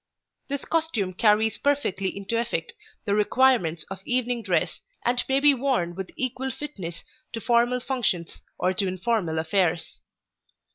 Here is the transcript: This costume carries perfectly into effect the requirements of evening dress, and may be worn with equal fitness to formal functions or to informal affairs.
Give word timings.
This 0.47 0.65
costume 0.65 1.13
carries 1.13 1.59
perfectly 1.59 2.17
into 2.17 2.39
effect 2.39 2.73
the 3.05 3.13
requirements 3.13 3.83
of 3.83 3.99
evening 4.03 4.41
dress, 4.41 4.81
and 5.05 5.23
may 5.29 5.39
be 5.39 5.53
worn 5.53 5.93
with 5.93 6.09
equal 6.15 6.49
fitness 6.49 7.03
to 7.33 7.39
formal 7.39 7.79
functions 7.79 8.41
or 8.57 8.73
to 8.73 8.87
informal 8.87 9.37
affairs. 9.37 9.99